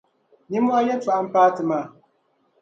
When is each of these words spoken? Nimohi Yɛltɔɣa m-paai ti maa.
Nimohi 0.49 0.87
Yɛltɔɣa 0.87 1.21
m-paai 1.25 1.51
ti 1.55 1.63
maa. 1.69 1.85